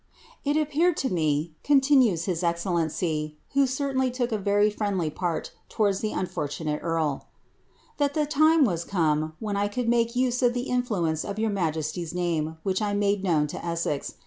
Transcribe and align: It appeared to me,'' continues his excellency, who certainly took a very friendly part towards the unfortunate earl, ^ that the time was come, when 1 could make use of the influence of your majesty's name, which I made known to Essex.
It 0.43 0.57
appeared 0.57 0.97
to 0.97 1.13
me,'' 1.13 1.53
continues 1.63 2.25
his 2.25 2.41
excellency, 2.41 3.37
who 3.53 3.67
certainly 3.67 4.09
took 4.09 4.31
a 4.31 4.37
very 4.39 4.71
friendly 4.71 5.11
part 5.11 5.51
towards 5.69 5.99
the 5.99 6.11
unfortunate 6.11 6.79
earl, 6.81 7.27
^ 7.95 7.97
that 7.99 8.15
the 8.15 8.25
time 8.25 8.65
was 8.65 8.83
come, 8.83 9.33
when 9.39 9.53
1 9.53 9.69
could 9.69 9.87
make 9.87 10.15
use 10.15 10.41
of 10.41 10.55
the 10.55 10.69
influence 10.71 11.23
of 11.23 11.37
your 11.37 11.51
majesty's 11.51 12.15
name, 12.15 12.57
which 12.63 12.81
I 12.81 12.95
made 12.95 13.23
known 13.23 13.45
to 13.53 13.63
Essex. 13.63 14.15